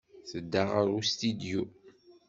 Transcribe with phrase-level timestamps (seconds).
[0.29, 1.63] Tedda ɣer ustidyu.